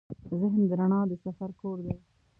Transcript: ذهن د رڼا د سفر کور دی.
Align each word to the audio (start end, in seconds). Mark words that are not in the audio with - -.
ذهن 0.39 0.59
د 0.69 0.71
رڼا 0.79 1.01
د 1.09 1.11
سفر 1.23 1.49
کور 1.61 1.77
دی. 1.85 1.93